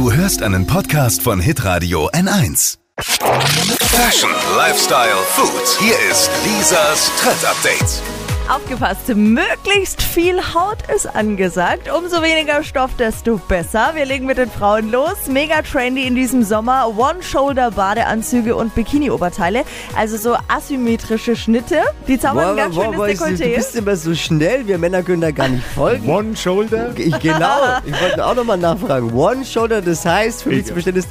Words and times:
Du 0.00 0.10
hörst 0.10 0.42
einen 0.42 0.66
Podcast 0.66 1.20
von 1.20 1.40
Hitradio 1.40 2.08
N1. 2.12 2.78
Fashion, 3.00 4.30
Lifestyle, 4.56 5.12
Food. 5.26 5.78
Hier 5.78 5.92
ist 6.10 6.30
Lisas 6.42 7.10
Trend 7.20 7.44
Update. 7.44 8.19
Aufgepasst, 8.48 9.06
möglichst 9.14 10.02
viel 10.02 10.40
Haut 10.54 10.78
ist 10.92 11.06
angesagt. 11.14 11.88
Umso 11.96 12.20
weniger 12.20 12.64
Stoff, 12.64 12.90
desto 12.98 13.36
besser. 13.36 13.90
Wir 13.94 14.04
legen 14.06 14.26
mit 14.26 14.38
den 14.38 14.50
Frauen 14.50 14.90
los. 14.90 15.28
Mega 15.28 15.62
trendy 15.62 16.02
in 16.04 16.16
diesem 16.16 16.42
Sommer. 16.42 16.92
One-Shoulder-Badeanzüge 16.98 18.56
und 18.56 18.74
Bikini-Oberteile. 18.74 19.62
Also 19.96 20.16
so 20.16 20.36
asymmetrische 20.48 21.36
Schnitte. 21.36 21.82
Die 22.08 22.18
zaubern 22.18 22.56
ganz 22.56 22.74
schönes 22.74 22.90
du, 22.96 22.96
du 22.96 23.04
Dekolleté. 23.04 23.54
bist 23.54 23.76
immer 23.76 23.94
so 23.94 24.14
schnell, 24.16 24.66
wir 24.66 24.78
Männer 24.78 25.04
können 25.04 25.20
da 25.20 25.30
gar 25.30 25.48
nicht 25.48 25.64
folgen. 25.64 26.08
One 26.08 26.36
Shoulder? 26.36 26.90
Ich, 26.96 27.16
genau, 27.20 27.56
ich 27.84 28.00
wollte 28.02 28.26
auch 28.26 28.34
nochmal 28.34 28.58
nachfragen. 28.58 29.12
One 29.14 29.44
Shoulder, 29.44 29.80
das 29.80 30.04
heißt, 30.04 30.42
für 30.42 30.48
mich 30.48 30.58
Ich- 30.60 30.66
zu 30.66 30.72
verstehen 30.72 30.96
ist, 30.96 31.08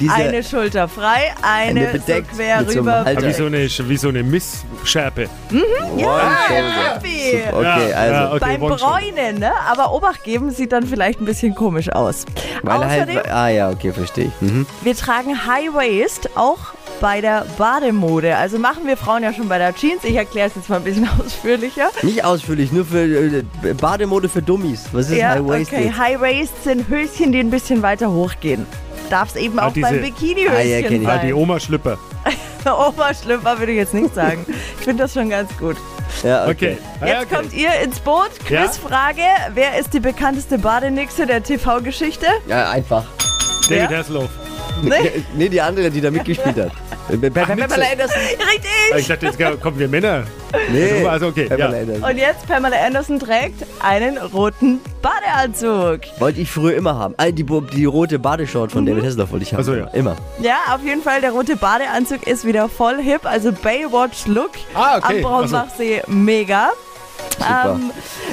diese, 0.00 0.12
Eine 0.14 0.42
Schulter 0.42 0.88
frei, 0.88 1.32
eine, 1.42 1.80
Eine 1.88 1.98
bedeckt 1.98 2.30
so 2.30 2.36
quer 2.36 2.64
so 2.64 2.78
rüber. 2.80 3.04
Halter. 3.04 3.26
Wie 3.28 3.32
so 3.32 3.46
eine, 3.46 3.58
wie 3.88 3.96
so 3.96 4.08
eine 4.08 4.22
Missschärpe. 4.22 5.28
One 5.50 5.62
Ja, 6.00 6.38
Shoulder. 6.48 6.94
happy. 6.94 7.42
Okay, 7.52 7.62
Ja, 7.62 7.74
also, 7.96 8.14
ja, 8.14 8.32
okay. 8.32 8.38
Beim. 8.40 8.60
Bräunen, 8.60 9.38
ne? 9.38 9.52
Aber 9.70 9.92
Obacht 9.92 10.24
geben 10.24 10.50
sieht 10.50 10.72
dann 10.72 10.84
vielleicht 10.86 11.20
ein 11.20 11.24
bisschen 11.24 11.54
komisch 11.54 11.90
aus. 11.92 12.24
weil 12.62 12.76
Außerdem, 12.76 13.16
halt, 13.16 13.30
ah 13.32 13.48
ja, 13.48 13.70
okay, 13.70 13.92
verstehe 13.92 14.26
ich. 14.26 14.40
Mhm. 14.40 14.66
wir 14.82 14.96
tragen 14.96 15.46
High 15.46 15.72
Waist 15.74 16.30
auch 16.36 16.58
bei 17.00 17.20
der 17.20 17.46
Bademode. 17.56 18.36
Also 18.36 18.58
machen 18.58 18.86
wir 18.86 18.96
Frauen 18.96 19.22
ja 19.22 19.32
schon 19.32 19.48
bei 19.48 19.58
der 19.58 19.74
Jeans. 19.74 20.02
Ich 20.02 20.16
erkläre 20.16 20.48
es 20.48 20.56
jetzt 20.56 20.68
mal 20.68 20.76
ein 20.76 20.84
bisschen 20.84 21.08
ausführlicher. 21.24 21.90
Nicht 22.02 22.24
ausführlich, 22.24 22.72
nur 22.72 22.84
für 22.84 23.02
äh, 23.04 23.42
Bademode 23.74 24.28
für 24.28 24.42
Dummies. 24.42 24.86
Was 24.92 25.10
ist 25.10 25.16
ja, 25.18 25.30
High 25.30 25.46
Waist? 25.46 25.72
okay. 25.72 25.92
High 25.96 26.20
Waist 26.20 26.64
sind 26.64 26.88
Höschen, 26.88 27.30
die 27.32 27.38
ein 27.40 27.50
bisschen 27.50 27.82
weiter 27.82 28.10
hochgehen. 28.10 28.66
Darf 29.10 29.30
es 29.30 29.36
eben 29.36 29.58
Ah, 29.58 29.68
auch 29.68 29.72
diese- 29.72 29.86
beim 29.88 29.94
Ah, 29.94 29.98
ja, 29.98 30.02
Bikini-Höschen 30.10 30.82
kenn 30.88 31.02
ich. 31.02 31.08
Ah, 31.08 31.18
die 31.18 31.26
sein. 31.28 31.34
Oma-Schlüpper. 31.34 31.98
Oberschlüpfer 32.88 33.58
würde 33.58 33.72
ich 33.72 33.78
jetzt 33.78 33.94
nicht 33.94 34.14
sagen. 34.14 34.44
Ich 34.78 34.84
finde 34.84 35.04
das 35.04 35.14
schon 35.14 35.30
ganz 35.30 35.56
gut. 35.56 35.76
Ja, 36.22 36.44
okay. 36.46 36.50
Okay. 36.50 36.78
Ah, 37.00 37.06
ja, 37.06 37.12
Jetzt 37.20 37.26
okay. 37.32 37.34
kommt 37.36 37.52
ihr 37.54 37.70
ins 37.82 38.00
Boot. 38.00 38.30
Ja. 38.48 38.62
Quizfrage. 38.66 39.22
Wer 39.54 39.78
ist 39.78 39.92
die 39.94 40.00
bekannteste 40.00 40.58
Badenixe 40.58 41.26
der 41.26 41.42
TV-Geschichte? 41.42 42.26
Ja, 42.46 42.70
einfach. 42.70 43.04
David 43.68 43.90
Ja. 43.90 43.96
Hasselhoff. 43.98 44.30
Nee. 44.82 45.24
Nee, 45.34 45.48
die 45.48 45.60
andere, 45.60 45.90
die 45.90 46.00
da 46.00 46.10
mitgespielt 46.10 46.56
hat. 46.56 46.72
Pamela 47.08 47.64
Anderson. 47.90 48.16
Richtig! 48.20 48.70
Ah, 48.92 48.96
Ich 48.98 49.06
dachte, 49.08 49.26
jetzt 49.26 49.60
kommen 49.60 49.78
wir 49.78 49.88
Männer. 49.88 50.24
Nee, 50.72 51.06
Also 51.08 51.26
okay, 51.28 51.44
Pamela 51.46 51.74
ja. 51.76 51.80
Anderson. 51.82 52.04
Und 52.10 52.16
jetzt 52.18 52.46
Pamela 52.46 52.76
Anderson 52.84 53.18
trägt 53.18 53.64
einen 53.80 54.18
roten 54.18 54.80
Badeanzug. 55.02 56.00
Wollte 56.18 56.40
ich 56.40 56.50
früher 56.50 56.74
immer 56.76 56.96
haben. 56.98 57.14
Ah, 57.16 57.30
die, 57.30 57.44
die 57.44 57.84
rote 57.84 58.18
Badeshort 58.18 58.72
von 58.72 58.84
David 58.86 59.04
Hasselhoff 59.04 59.30
wollte 59.32 59.44
ich 59.44 59.52
haben. 59.52 59.60
Ach 59.60 59.64
so, 59.66 59.74
ja. 59.74 59.86
Immer. 59.88 60.16
Ja, 60.40 60.56
auf 60.74 60.82
jeden 60.84 61.02
Fall, 61.02 61.20
der 61.20 61.32
rote 61.32 61.56
Badeanzug 61.56 62.26
ist 62.26 62.44
wieder 62.44 62.68
voll 62.68 62.98
hip. 63.00 63.24
Also 63.24 63.52
Baywatch-Look 63.52 64.50
Ah, 64.74 64.98
okay. 64.98 65.16
am 65.16 65.22
Braunbachsee. 65.22 66.02
Mega. 66.06 66.70
Super. 67.38 67.76
Ähm, 67.76 67.90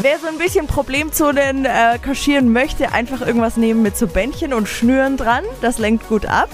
wer 0.00 0.18
so 0.18 0.26
ein 0.26 0.38
bisschen 0.38 0.66
Problemzonen 0.66 1.64
äh, 1.64 1.98
kaschieren 2.00 2.52
möchte, 2.52 2.92
einfach 2.92 3.20
irgendwas 3.26 3.56
nehmen 3.56 3.82
mit 3.82 3.96
so 3.96 4.06
Bändchen 4.06 4.52
und 4.52 4.68
Schnüren 4.68 5.16
dran. 5.16 5.44
Das 5.60 5.78
lenkt 5.78 6.08
gut 6.08 6.26
ab. 6.26 6.48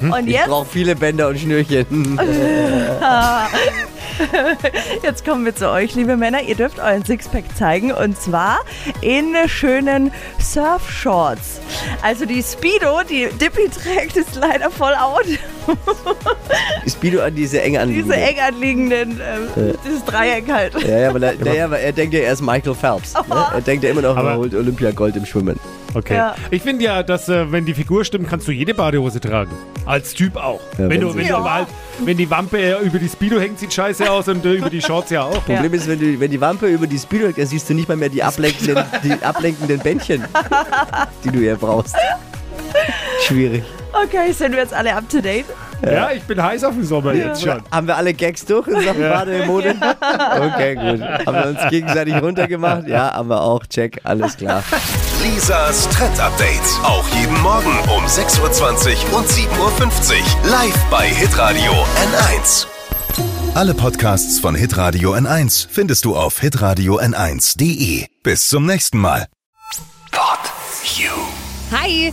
Und 0.00 0.26
Ich 0.26 0.34
jetzt, 0.34 0.48
brauche 0.48 0.66
viele 0.66 0.94
Bänder 0.96 1.28
und 1.28 1.38
Schnürchen. 1.38 2.18
jetzt 5.02 5.24
kommen 5.24 5.44
wir 5.44 5.54
zu 5.54 5.70
euch, 5.70 5.94
liebe 5.94 6.16
Männer. 6.16 6.42
Ihr 6.42 6.54
dürft 6.54 6.78
euren 6.78 7.04
Sixpack 7.04 7.44
zeigen 7.56 7.92
und 7.92 8.20
zwar 8.20 8.60
in 9.00 9.34
schönen 9.46 10.12
Surfshorts. 10.38 11.60
Also 12.02 12.24
die 12.26 12.42
Speedo, 12.42 13.00
die 13.08 13.28
Dippy 13.40 13.68
trägt, 13.68 14.16
ist 14.16 14.34
leider 14.36 14.70
voll 14.70 14.94
out. 14.94 15.26
Speedo 16.88 17.22
an 17.22 17.34
diese 17.34 17.60
enge 17.62 17.80
anliegende. 17.80 18.14
Diese 18.14 18.26
eng 18.26 18.40
anliegenden, 18.40 19.20
äh, 19.20 19.74
dieses 19.84 20.04
Dreieck 20.04 20.50
halt. 20.50 20.74
Ja, 20.82 20.98
ja, 20.98 21.14
weil 21.14 21.22
er, 21.22 21.34
der, 21.34 21.54
ja, 21.54 21.70
weil 21.70 21.82
er 21.82 21.92
denkt 21.92 22.14
ja, 22.14 22.20
er 22.20 22.32
ist 22.32 22.42
Michael 22.42 22.74
Phelps. 22.74 23.14
Ne? 23.14 23.22
Er 23.54 23.60
denkt 23.60 23.84
ja 23.84 23.90
immer 23.90 24.02
noch, 24.02 24.16
Aber- 24.16 24.30
er 24.32 24.36
holt 24.38 24.54
Olympiagold 24.54 25.16
im 25.16 25.26
Schwimmen. 25.26 25.58
Okay. 25.96 26.14
Ja. 26.14 26.34
Ich 26.50 26.60
finde 26.62 26.84
ja, 26.84 27.02
dass 27.02 27.26
äh, 27.30 27.50
wenn 27.50 27.64
die 27.64 27.72
Figur 27.72 28.04
stimmt, 28.04 28.28
kannst 28.28 28.46
du 28.46 28.52
jede 28.52 28.74
Badehose 28.74 29.18
tragen. 29.18 29.50
Als 29.86 30.12
Typ 30.12 30.36
auch. 30.36 30.60
Ja, 30.72 30.80
wenn, 30.80 30.90
wenn 30.90 31.00
du, 31.00 31.14
wenn, 31.14 31.22
du 31.22 31.30
Ja. 31.30 31.38
aber 31.38 31.54
halt, 31.54 31.68
wenn 32.04 32.18
die 32.18 32.28
Wampe 32.28 32.58
äh, 32.58 32.82
über 32.84 32.98
die 32.98 33.08
Speedo 33.08 33.40
hängt, 33.40 33.58
sieht 33.58 33.72
scheiße 33.72 34.10
aus 34.10 34.28
und 34.28 34.44
äh, 34.44 34.52
über 34.52 34.68
die 34.68 34.82
Shorts 34.82 35.08
ja 35.08 35.22
auch. 35.22 35.42
Problem 35.46 35.72
ist, 35.72 35.88
wenn, 35.88 35.98
du, 35.98 36.20
wenn 36.20 36.30
die 36.30 36.40
Wampe 36.40 36.66
über 36.66 36.86
die 36.86 36.98
Speedo 36.98 37.24
hängt, 37.26 37.38
dann 37.38 37.46
siehst 37.46 37.70
du 37.70 37.74
nicht 37.74 37.88
mal 37.88 37.96
mehr 37.96 38.10
die 38.10 38.22
ablenkenden, 38.22 38.84
die 39.04 39.12
ablenkenden 39.24 39.78
Bändchen, 39.78 40.22
die 41.24 41.30
du 41.30 41.38
hier 41.38 41.56
brauchst. 41.56 41.96
Schwierig. 43.26 43.64
Okay, 44.04 44.32
sind 44.32 44.52
wir 44.52 44.58
jetzt 44.58 44.74
alle 44.74 44.94
up 44.94 45.08
to 45.08 45.22
date? 45.22 45.46
Ja, 45.84 46.10
ich 46.10 46.22
bin 46.22 46.42
heiß 46.42 46.64
auf 46.64 46.74
den 46.74 46.84
Sommer 46.84 47.12
jetzt 47.12 47.42
schon. 47.42 47.62
Haben 47.70 47.86
wir 47.86 47.96
alle 47.96 48.14
Gags 48.14 48.44
durch 48.44 48.66
in 48.68 48.80
Sachen 48.82 49.00
Bademode? 49.00 49.74
Okay, 50.36 50.74
gut. 50.74 51.02
Haben 51.26 51.36
wir 51.36 51.46
uns 51.48 51.70
gegenseitig 51.70 52.14
runtergemacht? 52.20 52.88
Ja, 52.88 53.12
haben 53.14 53.28
wir 53.28 53.40
auch. 53.40 53.64
Check, 53.66 54.00
alles 54.04 54.36
klar. 54.36 54.62
Lisas 55.22 55.88
Trend 55.90 56.18
Update. 56.20 56.60
Auch 56.82 57.06
jeden 57.08 57.40
Morgen 57.42 57.78
um 57.94 58.04
6.20 58.04 59.12
Uhr 59.12 59.18
und 59.18 59.26
7.50 59.28 59.50
Uhr. 59.58 60.50
Live 60.50 60.84
bei 60.90 61.06
Hitradio 61.08 61.72
N1. 61.72 62.66
Alle 63.54 63.74
Podcasts 63.74 64.38
von 64.38 64.54
Hitradio 64.54 65.14
N1 65.14 65.66
findest 65.70 66.04
du 66.04 66.14
auf 66.16 66.40
hitradio 66.40 66.98
n1.de. 67.00 68.06
Bis 68.22 68.48
zum 68.48 68.66
nächsten 68.66 68.98
Mal. 68.98 69.26
Pod 70.10 70.38
You. 70.96 71.10
Hi! 71.72 72.12